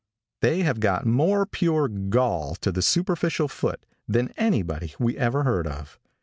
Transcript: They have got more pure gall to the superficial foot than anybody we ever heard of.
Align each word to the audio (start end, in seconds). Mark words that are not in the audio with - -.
They 0.41 0.63
have 0.63 0.79
got 0.79 1.05
more 1.05 1.45
pure 1.45 1.87
gall 1.87 2.55
to 2.61 2.71
the 2.71 2.81
superficial 2.81 3.47
foot 3.47 3.85
than 4.07 4.33
anybody 4.35 4.95
we 4.97 5.15
ever 5.15 5.43
heard 5.43 5.67
of. 5.67 5.99